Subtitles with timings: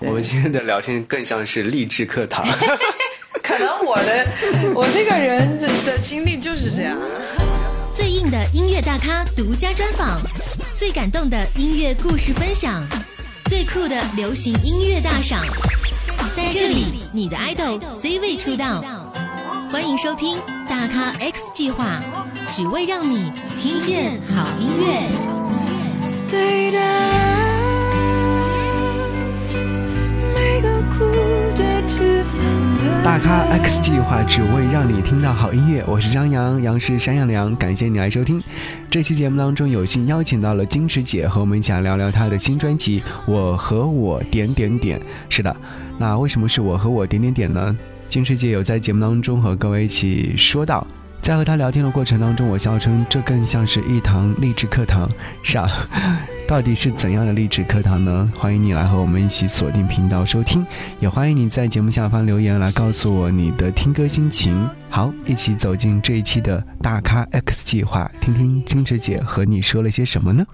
[0.00, 2.46] 我们今天的聊天更像是励志课堂。
[3.42, 4.26] 可能我的
[4.74, 6.96] 我这个人的经历就是这样。
[7.92, 10.20] 最硬的音乐大咖独家专访，
[10.76, 12.86] 最感动的音乐故事分享，
[13.46, 15.44] 最酷的流行音乐大赏，
[16.36, 18.84] 在这里，你的 idol C 位出道。
[19.70, 20.38] 欢迎收听
[20.68, 22.00] 大咖 X 计划，
[22.52, 25.00] 只为让你听见好音乐。
[26.30, 27.37] 对的。
[33.08, 38.38] 大咖 X 计划只为让你听到好音乐，我是张扬，杨是山羊的羊，感谢你来收听。
[38.90, 45.00] 这期节目当中有幸邀请到了金池姐和我们一起来聊聊她的新专辑《我和我点点点》。
[45.30, 45.56] 是的，
[45.96, 47.74] 那为什么是我和我点点点呢？
[48.10, 50.86] 金池姐有在节目当中和各位一起说到。
[51.20, 55.10] 在和他聊天的过程当中，我笑称这更像是一堂励志课堂。
[55.42, 55.68] 是啊，
[56.46, 58.32] 到底是怎样的励志课堂呢？
[58.34, 60.66] 欢迎你来和我们一起锁定频道收听，
[61.00, 64.66] 也欢迎你在节目下方留言来告诉我你的听歌心情。
[64.88, 70.46] 好，一起走进这一期的大咖 X 计划，听听金池姐和你说了些什么呢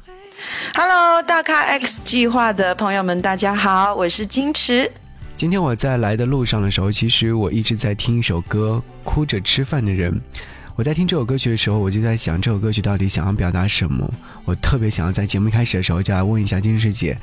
[0.74, 4.90] ？Hello，大咖 X 计划的朋友们，大家好，我是金池。
[5.36, 10.12] 今天我在来的路上的时候，其实我一直在听一首歌，《哭着吃饭的人》。
[10.76, 14.12] 我在听这首歌曲的时候，我就在想这首歌曲到底想要表达什么。
[14.44, 17.16] 我特别想要在节目开始的时候就来问一下金世姐，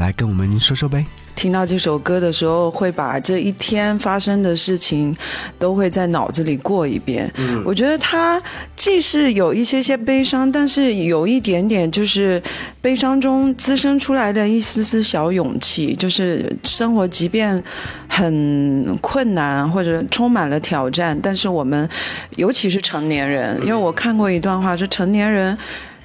[0.00, 1.04] 来跟我们说说呗。
[1.36, 5.16] 听到这首歌的时候，会把这一天发生的事情
[5.58, 7.32] 都会在脑子里过一遍。
[7.36, 8.42] 嗯，我觉得它
[8.76, 12.42] 既是有一些些悲伤，但是有一点点就是
[12.82, 15.94] 悲伤中滋生出来的一丝丝小勇气。
[15.94, 17.62] 就是生活即便
[18.08, 21.88] 很困难或者充满了挑战，但是我们
[22.36, 25.56] 尤其是成年人，因为我看过一段话，说成年人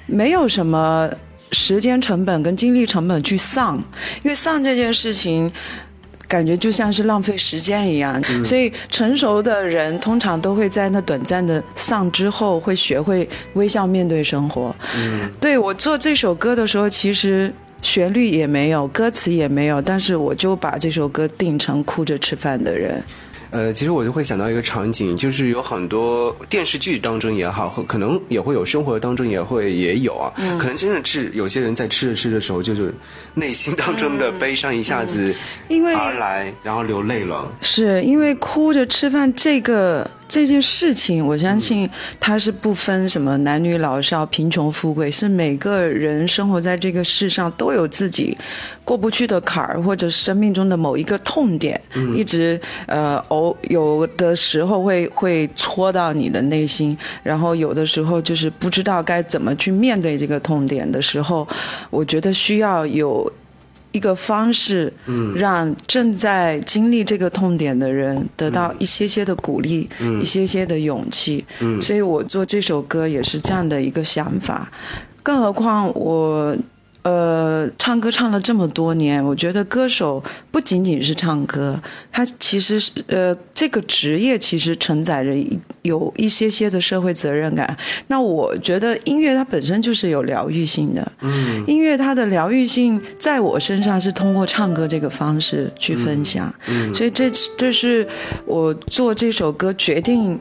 [0.06, 1.10] 没有什么。
[1.52, 3.76] 时间成本跟精力成本去丧，
[4.22, 5.50] 因为丧这件事情，
[6.28, 8.22] 感觉就像是浪费时间一样。
[8.44, 14.74] 所以成熟的人通常都会在那短暂的丧之后，会学会微笑面对生活。
[15.40, 23.02] 对我做这首歌的时候，其实旋律也没有，歌词也没有，但是我就把这首歌定成哭着吃饭的人。
[23.56, 30.30] 呃，其实我就会想到一个场景，就是有很多电视剧当中也好，可能也会有生活当中也会也有啊，
[30.60, 32.92] 可能真的是有些人在吃着吃的时候，就是
[33.32, 35.34] 内心当中的悲伤一下子
[35.68, 37.50] 因为而来，然后流泪了。
[37.62, 40.06] 是因为哭着吃饭这个。
[40.28, 41.88] 这件事情，我相信
[42.18, 48.36] 它是不分什么男女老少、贫穷富贵，是每个人生活在这个世上都有自己
[48.84, 51.80] 过不去的坎儿，或者生命中的某一个痛点，
[52.14, 61.46] 一直呃偶有的时候会会戳到你的内心，然后有的时候就是不知道该怎么去面对这个痛点的时候，
[61.88, 63.32] 我觉得需要有。
[63.96, 71.44] 一个方式，嗯让正在经历这个痛点的人得到一些些的鼓励，嗯一些些的勇气。
[71.60, 74.70] 嗯所以我做这首歌也是这样的一个想法。
[75.22, 76.56] 更何况我。
[77.06, 81.80] 呃，唱歌唱了这么多年，我觉得歌手不仅仅是唱歌，
[82.10, 85.30] 他其实是呃，这个职业其实承载着
[85.82, 87.76] 有一些些的社会责任感。
[88.08, 98.04] 那我觉得音乐它本身就是有疗愈性的，嗯，音乐它的疗愈性在我身上是通过唱歌这个方式去分享，嗯，所以这这是
[98.46, 100.36] 我做这首歌决定。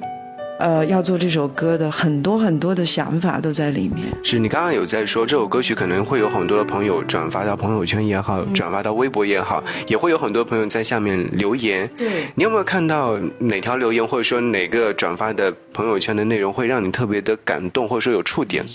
[0.58, 4.06] 呃，要做这首歌的很多很多的想法都在里面。
[4.24, 11.90] 是你刚刚有在说这首歌曲可能会有很多的朋友转发到朋友圈也好，转发到微博也好，也会有很多朋友在下面留言。
[11.98, 18.66] 对，你有没有看到哪条留言或者说哪个转发的朋友圈的内容会让你特别的感动，或者说有触点？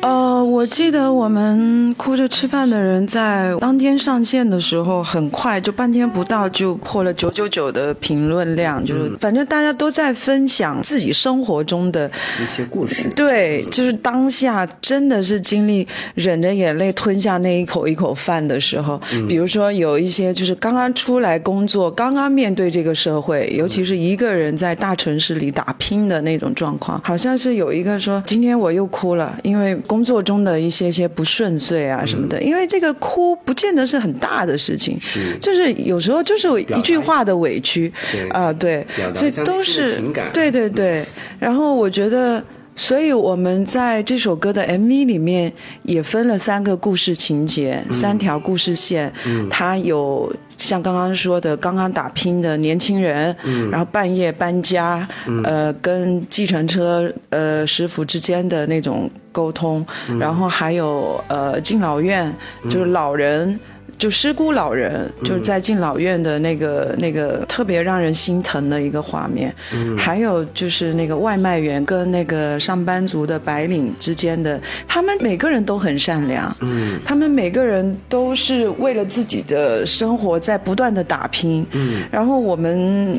[0.00, 11.08] 呃，我记得我们哭着吃饭的人在当天上线的时候，很快就半天不到就破了九九九的评论量，就是反正大家都在分享自己。
[11.18, 12.08] 生活中的
[12.40, 15.84] 一些故事，对，就是当下真的是经历
[16.14, 37.90] 忍着眼泪吞下那一口一口饭的时候，比如说有一些就是刚刚出来工作，刚刚面对这个社会，尤其是一个人在大城市里打拼的那种状况，好像是有一个说今天我又哭了，因为工作中的一些些不顺遂啊什么的，因为这个哭不见得是很大的事情，是，就是有时候就是一句话的委屈，
[38.30, 39.98] 啊，对，所以都是
[40.34, 41.02] 对对对。
[41.38, 42.42] 然后我觉得，
[42.78, 45.52] 所以我们在这首歌的 MV 里面
[45.82, 49.12] 也分了三个故事情节，三条故事线。
[49.26, 55.06] 嗯，它有像刚刚说的，刚刚打拼的年轻人，嗯，然后半夜搬家，
[55.42, 59.84] 呃，跟计程车呃师傅之间的那种沟通，
[60.20, 62.32] 然后还有呃敬老院，
[62.70, 63.58] 就是老人。
[63.96, 69.54] 就失孤老人，就是在敬老院的那个那个特别让人心疼的一个画面。
[69.72, 76.54] 嗯，还有就是那个外卖员跟那个上班族的白领之间的，他们每个人都很善良。
[76.60, 81.66] 嗯，他们每个人都是为了自己的生活在不断的打拼。
[81.72, 83.18] 嗯，然后我们。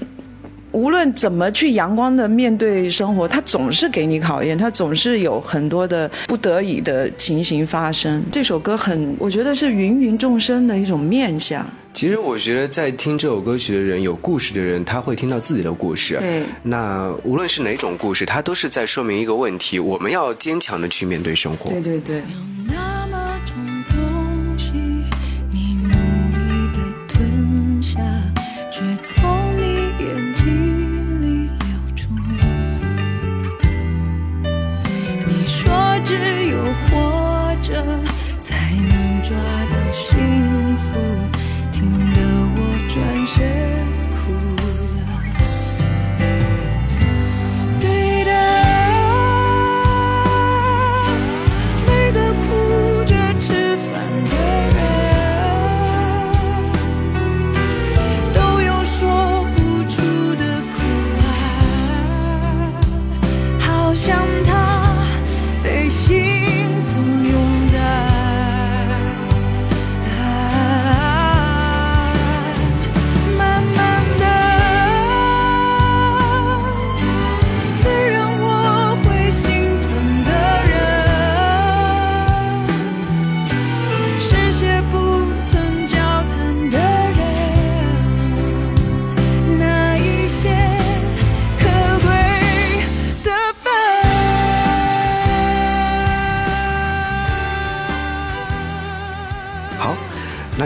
[0.72, 8.24] 无论怎么去阳光的面对生活，它总是给你考验，它总是有很多的不得已的情形发生。
[8.32, 11.66] 这首歌很，我觉得是芸芸众生的一种面相。
[11.92, 16.18] 其实我觉得，在听这首歌曲的人，有故事的人，他会听到自己的故事。
[16.20, 16.44] 对。
[16.62, 21.72] 那无论是哪种故事，它都是在说明一个问题：我们要坚强的去面对生活。
[21.72, 22.22] 对对对。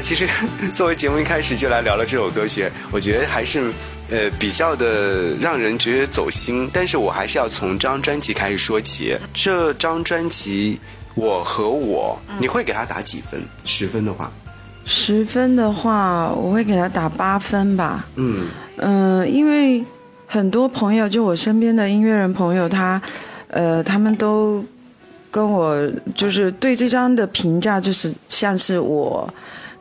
[0.04, 0.28] 其实，
[0.76, 3.72] 作为节目一开始就来聊了这首歌曲，我觉得还是，
[4.12, 6.70] 呃，比较的让人觉得走心。
[6.74, 9.18] 但是我还是要从这张专辑开始说起。
[9.34, 10.78] 这张专辑
[11.16, 13.42] 《我和我》，你会给他打几分？
[13.64, 14.30] 十分的话，
[14.84, 18.06] 十分的话，我会给他打八分吧。
[18.16, 18.48] 嗯
[18.78, 19.82] 嗯，因为
[20.28, 23.02] 很多朋友，就我身边的音乐人朋友，他，
[23.48, 24.64] 呃，他们都
[25.32, 29.34] 跟我就是对这张的评价，就是像是我。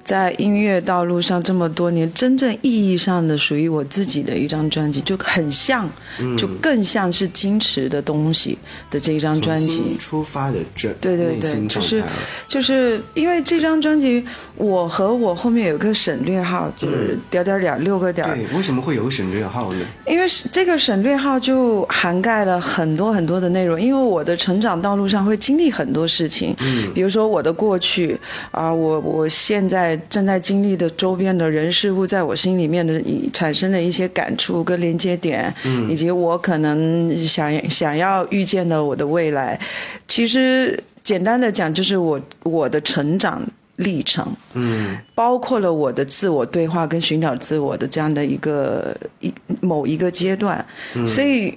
[0.04, 5.88] 在音乐道路上这么多年，真正意义上的属于我自己的一张专辑，就很像，
[6.37, 8.58] 就更像是矜持的东西
[8.90, 9.96] 的这张专辑。
[10.00, 12.02] 出发的这对对对，就是
[12.49, 14.25] 就是因为这张专辑，
[14.56, 18.26] 我和我后面有个省略号，就是点点点六个点。
[18.26, 19.87] 对，为什么会有省略号呢？
[20.08, 23.81] 因为这个省略号就涵盖了很多很多的内容。
[23.81, 28.19] 因为我的成长道路上会经历很多事情，嗯，比如说我的过去
[28.50, 29.92] 啊，我我现在。
[30.09, 33.03] 正在经历的周边的人事物，在我心里面的
[33.33, 35.53] 产生的一些感触跟连接点，
[35.89, 39.59] 以及我可能想想要遇见的我的未来，
[40.06, 43.43] 其实简单的讲，就是我我的成长
[43.77, 50.65] 历程，嗯，包括了我的自我对话跟寻找自我的这样的一个一某一个阶段，
[51.06, 51.56] 所以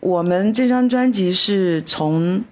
[0.00, 2.42] 我们这张专辑是从。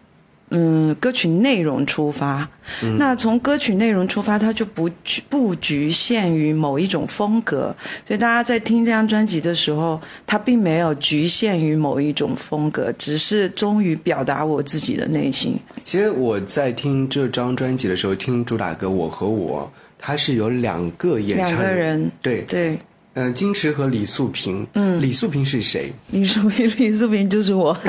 [0.56, 2.48] 嗯，歌曲内容出发，
[2.96, 4.88] 那从歌曲内容出发，它就不
[5.28, 7.74] 不局限于某一种风格，
[8.06, 15.56] 所以大家在听这张专辑的时候，它并没有局限于某一种风格，只是忠于表达我自己的内心。
[15.84, 22.42] 其实我在听这张专辑的时候，听主打歌《我和我》，它是有两个演唱人，对。
[22.42, 22.78] 对，
[23.14, 25.92] 嗯，金池和李素萍，嗯，李素萍是谁？
[26.10, 27.76] 李素萍，李素萍就是我。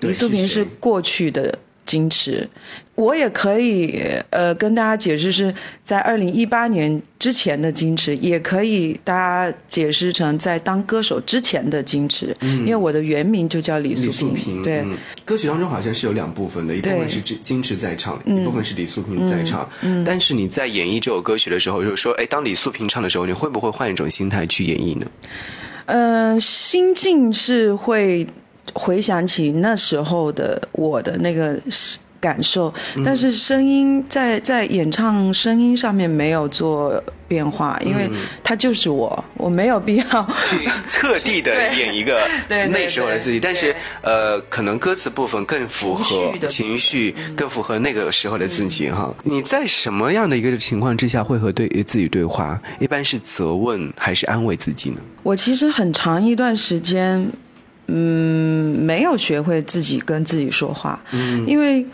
[0.00, 2.48] 李素萍是过去的矜持，
[2.94, 4.00] 我也可以
[4.30, 5.52] 呃跟大家解释是
[5.84, 14.62] 在二零一八年之前的矜持，也可以大家解释成在当歌手之前的矜持，因为我的原名就叫李素萍。
[14.62, 14.84] 对，
[15.24, 19.68] 歌曲当中好像是有两部分的，一部分是矜持在唱，一部分是李素萍在唱。
[20.06, 25.06] 但是你在演绎这首歌曲的时候，就是说，哎，当李素萍唱的时候，你会不会换一种心态去演绎呢？
[25.86, 28.24] 嗯，心境是会。
[28.74, 31.58] 回想起那时候的我的那个
[32.20, 32.72] 感受，
[33.04, 38.08] 但是声音在在演唱声音上面没有做变化，因为
[38.44, 40.04] 他就是我，我没有必要
[40.48, 43.40] 去 特地的演一个那时候的自己。
[43.40, 49.12] 但是呃，可能歌词部分更符合情绪，更符合那个时候的自己哈。
[49.24, 52.60] 你在什么样的一个情况之下会和对自己对话？
[52.78, 54.98] 一般是责问还是安慰自己呢？
[55.24, 57.28] 我其实很长一段时间。
[57.88, 61.86] 嗯，没有学会自己跟自己说话，嗯因为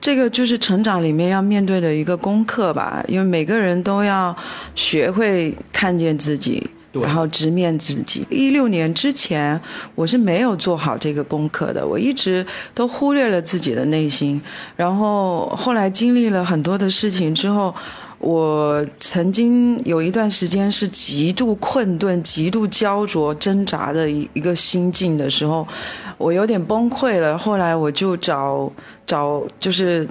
[0.00, 4.34] 这个就是成长里面要面对的一个功课吧，因为每个人都要
[4.74, 6.70] 学会看见自己。
[6.92, 8.22] 然后直面自己。
[8.28, 9.58] 一六年之前，
[9.94, 12.44] 我是没有做好这个功课的，我一直
[12.74, 14.38] 都忽略了自己的内心。
[14.76, 17.74] 然后后来经历了很多的事情之后，
[18.22, 25.66] 我曾经有一段时间是极度困顿、极度焦灼、挣扎的一一个心境的时候，
[26.16, 27.36] 我有点崩溃了。
[27.36, 28.72] 后来我就找
[29.04, 30.08] 找，就是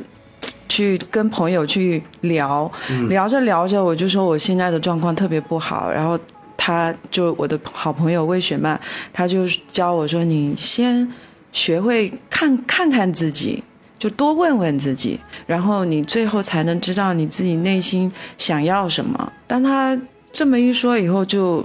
[0.70, 2.70] 去跟朋友去聊，
[3.10, 6.20] 聊着聊着，我就说我现在的状况特别不好，然后。
[6.64, 8.80] 他就我的好朋友魏雪曼，
[9.12, 11.12] 他就教我说：“你先
[11.52, 13.64] 学会看看看自己，
[14.02, 19.96] 就多问问自己，然后你最后才能知道你自己内心想要什么。”当他
[20.34, 21.64] 这么一说以后，就。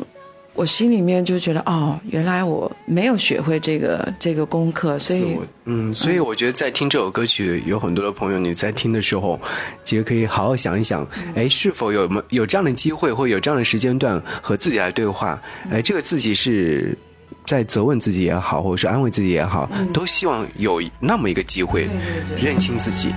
[0.58, 9.38] 我心里面就觉得，哦，原来我没有学会这个这个功课，所以，嗯，所以我觉得在听这首歌曲，有很多的朋友你在听的时候，
[9.84, 15.38] 其实可以好好想一想，哎，是否有没有这样的机会，或有这样的时间段和自己来对话？
[15.70, 16.96] 哎，这个自己是
[17.46, 21.88] 在责问自己也好，或者是安慰自己也好，都希望有那么一个机会
[22.36, 23.10] 认清自己。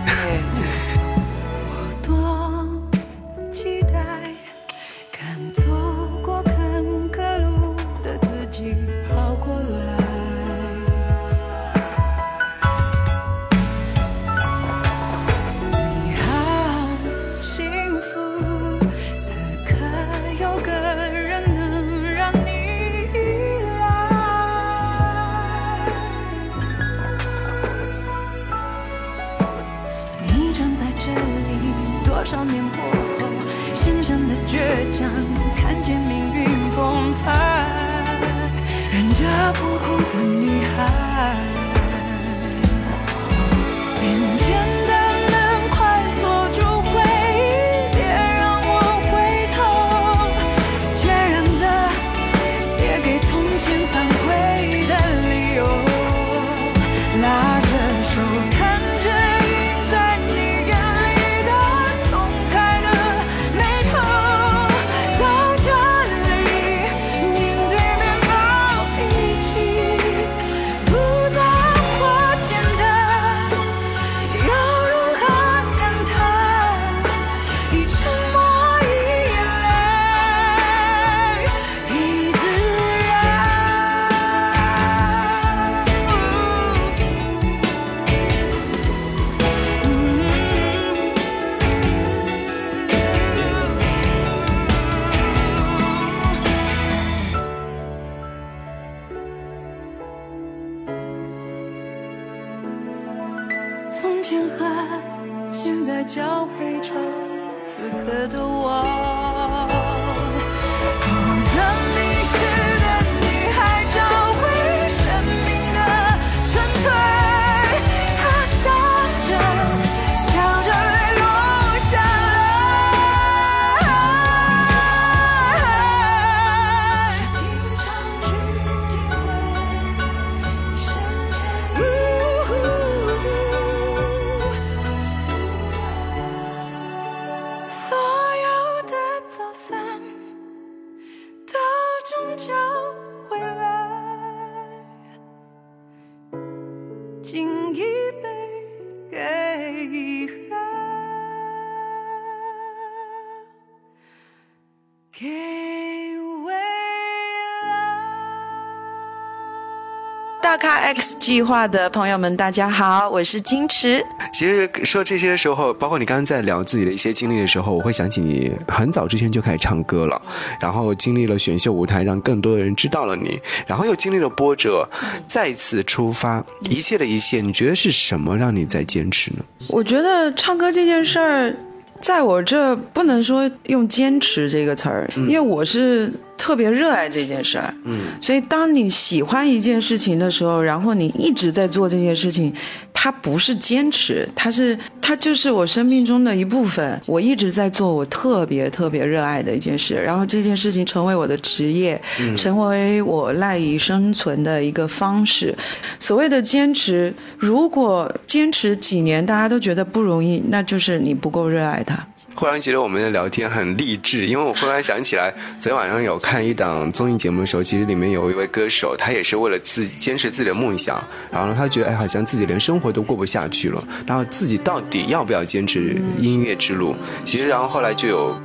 [160.80, 164.02] X 计划的朋友们，大家好，我是金池。
[164.32, 170.20] 其实说这些的时候，包括你刚刚在聊自己的一些经历的时候，我会想起你很早之前就开始唱歌了，
[170.62, 174.88] 然后经历了选秀舞台，让更多的人知道了你，然后又经历了波折，
[175.28, 179.44] 再次出发，一切的一切，你觉得是什么让你在坚持呢？
[179.68, 181.54] 我觉得唱歌这件事儿，
[182.00, 186.14] 在我这不能说用坚持这个词儿，因为我是。
[186.40, 192.52] 特别热爱这件事儿，嗯，所以当你喜欢一件事情的时候，然后你一直在做这件事情，
[192.94, 197.00] 它不是坚持，它是它就是我生命中的一部分。
[197.06, 202.02] 我一直在做我特别特别热爱的一件事，然后这件事情成为我的职业，
[202.38, 205.54] 成为我赖以生存的一个方式。
[206.00, 212.08] 所谓的坚持，如果坚持几年大家都觉得不容易，那就是你不够热爱它。
[212.36, 215.30] 忽然觉得我们的聊天很励志，因为我忽然想起来，
[215.60, 226.96] 昨天晚上有看一档综艺节目的时候，其实里面有一位歌手，他也是为了自己坚持自己的梦想，然后，他觉得哎，好像自己连生活都过不下去了，然后自己到底要不要坚持音乐之路？
[227.24, 228.36] 其实，然后后来就有。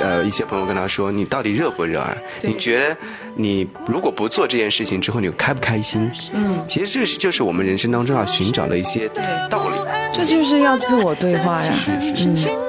[0.00, 2.16] 呃，一些朋友跟他说：“你到底热不热爱？
[2.42, 2.96] 你觉得
[3.34, 6.08] 你如果不做这件事情之后，你开不开心？
[6.32, 9.08] 嗯，其实这是就是我们人生当中要寻找的一些
[9.50, 9.76] 道理。
[10.14, 11.72] 这就是要自我对话呀。
[11.72, 12.67] 是是。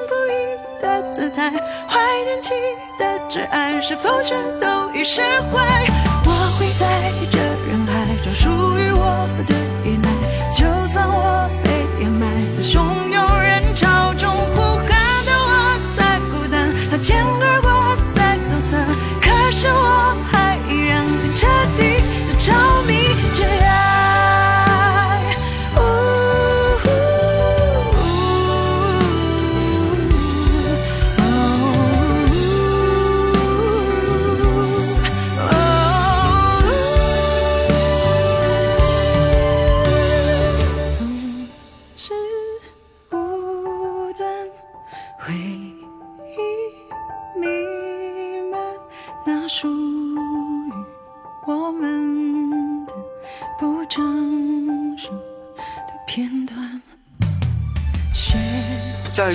[1.20, 1.50] 姿态，
[1.86, 2.48] 怀念起
[2.98, 5.20] 的挚爱，是否全都已释
[5.52, 6.09] 怀？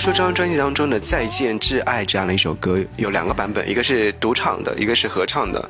[0.06, 5.70] 说这张专辑当中的《再见挚爱》这样的一首歌，有两个版本，一个是独唱的，一个是合唱的。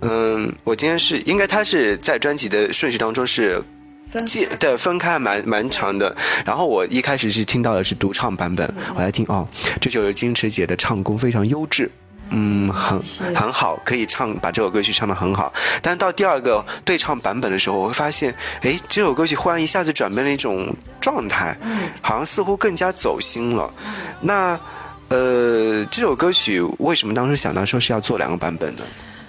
[0.00, 3.62] 嗯，我今天是应该它是在专辑的顺序当中是
[4.10, 4.20] 分
[4.58, 6.12] 对分开蛮蛮长的。
[6.44, 9.46] 然后我一开始是听到的是独唱版本，我在听哦，
[9.80, 11.88] 这就是金池姐的唱功非常优质。
[12.30, 13.00] 嗯，很
[13.34, 15.50] 很好，可以唱把这首歌曲唱得很好。
[15.80, 21.56] 但到第二个对唱版本的时候，我会发现，哎，这首歌曲忽然一下子转变了一种状态，
[22.02, 23.72] 好像似乎更加走心了。
[24.20, 24.60] 那，
[25.08, 28.82] 呃，这首歌曲为什么当时想到说是要做两个版本呢？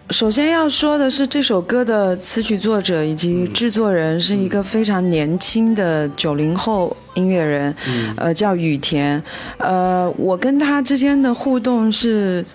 [0.09, 7.73] 首先要说的是，这首歌的词曲作者以及制作人是一个非常年轻的九零后音乐人，
[8.17, 9.23] 呃，叫雨田。
[9.57, 12.45] 呃，我跟他之间的互动是。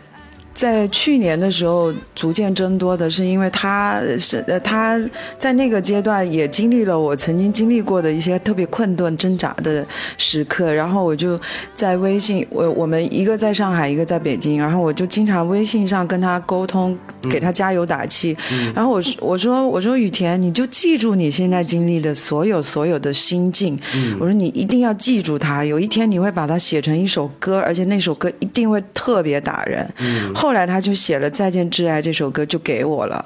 [0.54, 4.98] 在去年的时候，逐渐增多的是因为他是呃他
[5.36, 9.84] 在那个阶段也经历了我曾经经历过的一些特别困顿挣扎的
[10.16, 11.38] 时刻，然后我就
[11.74, 16.96] 在微信，我我们一个在上海，一个在北京，然后我就经常微信上跟他沟通，
[17.28, 18.36] 给他加油打气。
[18.74, 23.76] 然后我说我说我说雨田，你就记住你现在经历的所有所有的心境，
[24.20, 29.84] 我说你一定要记住它，有一天你会把它写成一首歌，而且那首歌一定会特别打人。
[30.44, 33.24] 后来他就写了《再见挚爱》这首歌，就给我了。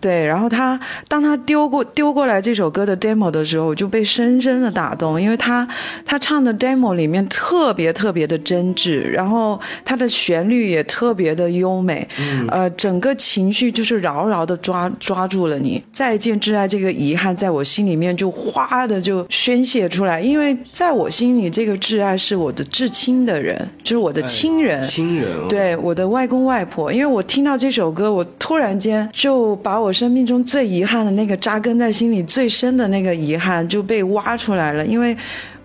[0.00, 5.64] 对，然后他当他丢过丢过来这首歌的 demo 的时候，我就被深深的打动，因为他
[6.04, 12.08] 他唱的 demo 里面特别特别的真挚，然后他的旋律也特别的优美，
[12.48, 15.78] 呃，整个情绪就是牢牢的抓抓住了你。
[15.92, 26.55] 《再见挚爱》这个遗憾在我心里面就哗的就宣泄出来，因为在我心里，这个挚爱是我的至亲的人，就是我的亲人，亲人，对，我的外公外。
[26.56, 35.14] 外婆，因为我听到这首歌，我突然间就把我生命中最遗憾的那个扎根在心里最深的那个遗憾就被挖出来了，因为。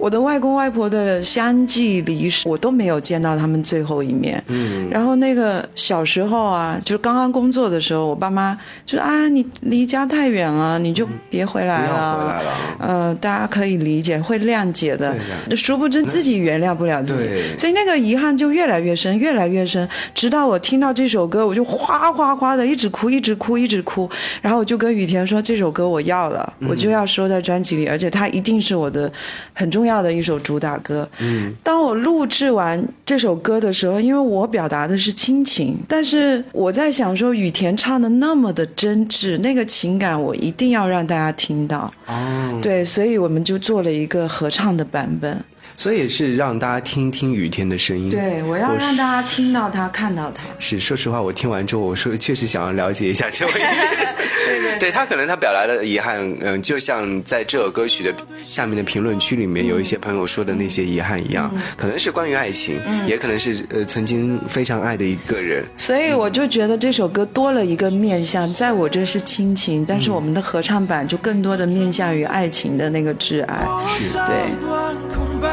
[0.02, 4.44] 我的外公外婆的相继离世，我都没有见到他们最后一面。
[4.48, 12.18] 嗯，然后那个小时候啊，就是刚刚工作的时候，我爸妈就说啊，你离家太远了，你就别回来了。
[12.18, 12.52] 回来了。
[12.80, 15.16] 呃，大家可以理解，会谅解的。
[15.56, 19.88] 殊不知自己原谅不了自己，所以那个遗憾就越来越深，越来越深。
[20.16, 24.10] 直到我听到这首歌，我就哗哗哗的一直哭，一直哭，一直哭。
[24.42, 29.12] 然后我就跟雨田说，这首歌我要了，我就要收在专辑里，而且它一定是我的
[29.54, 29.90] 很重要。
[29.91, 31.08] 要的一首主打歌。
[31.19, 41.91] 嗯，当我录制完这首歌的时候，因为我表达的是亲情，但是我在想说，雨田唱的那么的真挚，那个情感我一定要让大家听到。
[42.08, 45.38] 哦，对，所以我们就做了一个合唱的版本。
[45.78, 48.10] 所以是让大家听听雨天的声音。
[48.10, 50.44] 对，我要让大家听到他，看到他。
[50.60, 53.54] 是，说实话，我听完之后，我说确实想要了解一下这位。
[53.54, 54.80] 对 对。
[54.80, 58.14] 对 他可能他表达的遗憾，嗯，就像在这首歌曲的
[58.50, 65.64] 下面的评论区里面有一些朋友说的那些遗憾一样，可能是关于爱情，也可能是呃曾经非常爱的一个人。
[65.78, 73.64] 所以我就觉得这首歌多了一个面向，在我这是亲情，但是我们的合唱版就更多的面向于爱情的那个挚爱。
[73.88, 75.31] 是，对。
[75.41, 75.47] 白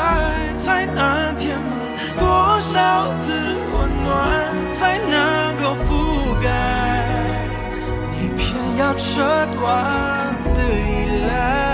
[0.62, 1.70] 才能填满
[2.18, 3.32] 多少次
[3.72, 5.88] 温暖，才能够覆
[6.42, 6.46] 盖
[8.12, 8.46] 你偏
[8.76, 11.67] 要扯断的依赖。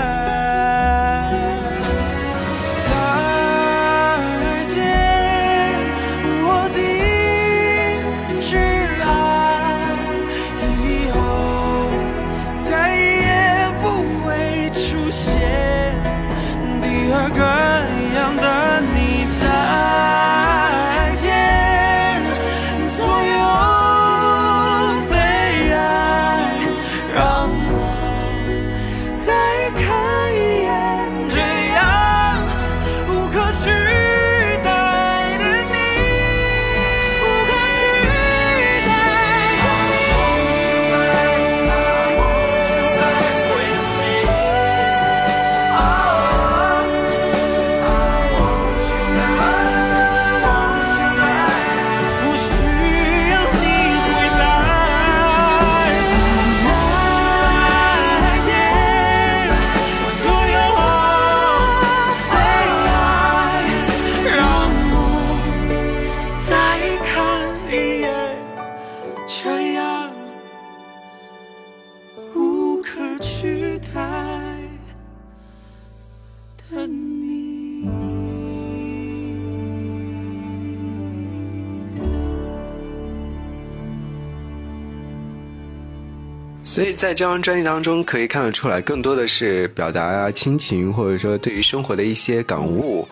[87.05, 93.07] 在这张专辑当中，可以看得出来，更多的是表达亲情，或者说对于生活的一些感悟。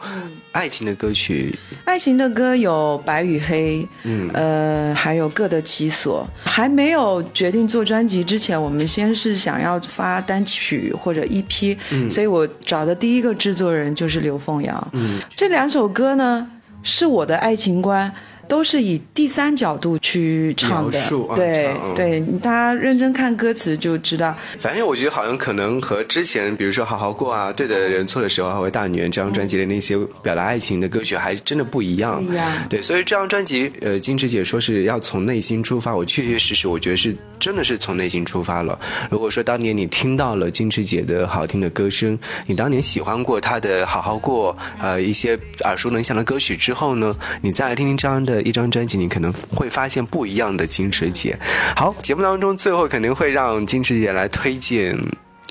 [0.52, 6.28] 爱情的歌曲，爱情的歌有白与黑，嗯呃，还有各得其所。
[6.44, 11.78] 还没有决定做专辑之前，我们先是想要发单曲或者 EP，、
[12.10, 14.88] 所以我找的第一个制作人就是刘凤瑶。
[14.94, 16.50] 嗯这两首歌呢，
[16.82, 18.12] 是我的爱情观。
[18.48, 21.00] 都是以第三角度去唱的。
[21.36, 32.24] 对嗯对，大家认真看歌词就知道，反正我觉得好像可能和之前，比如说《好好过》啊，《对的人错的时候》还会《大女人》这张专辑的那些表达爱情的歌曲，还真的不一样。
[32.24, 32.52] 不一样。
[32.70, 38.80] 对，所以这张专辑，呃，金池姐说是要从内心出发，我确确实实，我觉得是真的是从内心出发了。
[39.12, 51.38] 如果说当年你听到了金池姐的好听的歌声，你当年喜欢过她的《好好过》，呃，一些耳熟能详的歌曲之后呢，你再来听听这样的一张专辑，你可能会发现不一样的金池姐。
[51.76, 54.98] 好，节目当中最后肯定会让金池姐来推荐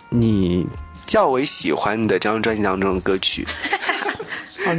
[0.09, 0.67] 你
[1.05, 3.47] 较为喜欢的这张专辑当中的歌曲。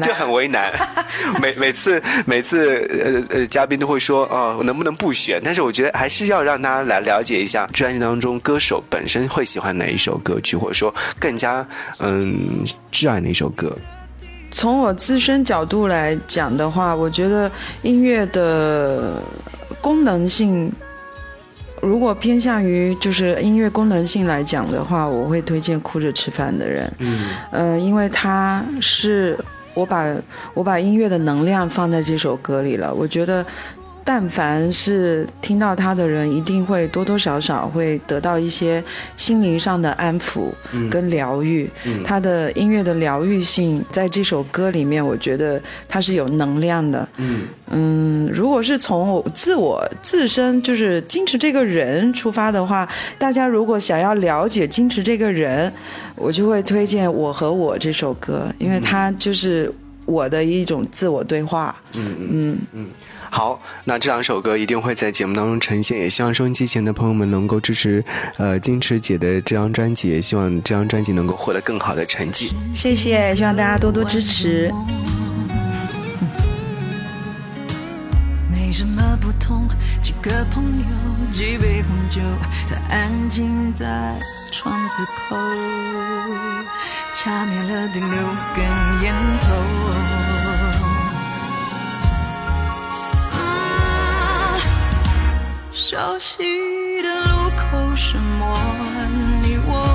[0.01, 0.71] 就很为难，
[1.41, 5.41] 每每次每次呃呃嘉宾都会说哦，我能不能不选？
[5.43, 11.65] 但是我觉得还是要让大家来了解一下专辑当中歌手本身会喜欢哪一首歌曲，或者说更加
[11.99, 13.75] 嗯挚爱哪一首歌。
[14.51, 17.51] 从我自身角度来讲的话，我觉得
[17.81, 19.13] 音乐的
[19.81, 20.71] 功能性，
[21.81, 26.87] 如果偏向于就是音乐功能性来讲的话，我会推荐《哭着吃饭的人》。
[26.99, 29.35] 嗯呃，因为他是
[29.73, 30.15] 我把
[30.53, 33.45] 我把音乐的能量放在这首歌里了，我觉得。
[34.03, 38.83] 但凡是听到他的人，一定会多多少少会得到一些
[39.15, 40.49] 心灵上的安抚
[40.89, 41.69] 跟疗愈。
[41.85, 47.07] 嗯它的音乐的疗愈性，在这首歌里面，我觉得他是有能量的。
[47.17, 52.87] 嗯嗯，如果是从我自我自身就是金池这个人出发的话，
[53.17, 55.71] 大家如果想要了解金池这个人，
[56.15, 59.71] 我就会推荐《我和我》这首歌，因为它就是
[60.05, 62.15] 我的一种自我对话嗯。
[62.29, 62.87] 嗯嗯。
[63.33, 68.05] 好，那这两首歌一定会在节目当中呈现，也希望收音机前的朋友们能够支持，
[68.37, 72.53] 呃，金池姐的这张专辑，也希望这张专辑能够获得更好的成绩。
[72.75, 74.71] 谢谢，希望大家多多支持。
[78.51, 79.67] 没什么不同，
[79.99, 80.85] 几个朋友，
[81.31, 82.21] 几杯红酒，
[82.69, 84.13] 他安静在
[84.51, 85.35] 窗子口，
[87.11, 88.09] 掐灭了第六
[88.55, 88.63] 根
[89.01, 90.42] 烟头。
[95.93, 98.57] 熟悉的路口，什么
[99.43, 99.92] 你我，